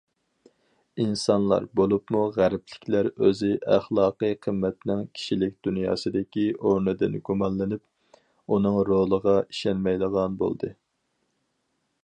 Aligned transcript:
ئىنسانلار 1.01 1.65
بولۇپمۇ 1.79 2.21
غەربلىكلەر 2.37 3.09
ئۆزى 3.25 3.49
ئەخلاقىي 3.75 4.33
قىممەتنىڭ 4.45 5.03
كىشىلىك 5.19 5.53
دۇنياسىدىكى 5.67 6.47
ئورنىدىن 6.57 7.19
گۇمانلىنىپ، 7.29 8.55
ئۇنىڭ 8.55 8.79
رولىغا 8.89 9.37
ئىشەنمەيدىغان 9.43 10.41
بولدى. 10.41 10.73